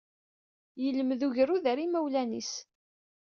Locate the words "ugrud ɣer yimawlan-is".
1.27-2.53